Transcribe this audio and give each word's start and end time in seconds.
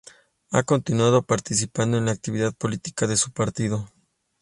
Ha 0.49 0.63
continuado 0.63 1.21
participando 1.27 1.95
en 1.99 2.05
la 2.05 2.11
actividad 2.11 2.55
política 2.55 3.05
de 3.05 3.17
su 3.17 3.31
partido. 3.31 3.91